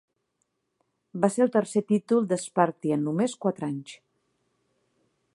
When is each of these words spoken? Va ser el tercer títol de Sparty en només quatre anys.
Va 1.25 1.29
ser 1.33 1.43
el 1.45 1.51
tercer 1.55 1.83
títol 1.91 2.25
de 2.31 2.39
Sparty 2.45 2.93
en 2.95 3.05
només 3.09 3.35
quatre 3.45 3.67
anys. 3.69 3.93